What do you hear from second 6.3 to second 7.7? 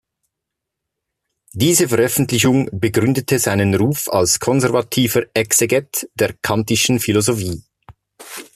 Kantischen Philosophie.